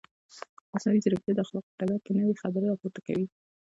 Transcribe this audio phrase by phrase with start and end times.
[0.73, 3.25] مصنوعي ځیرکتیا د اخلاقو په ډګر کې نوې خبرې راپورته کوي.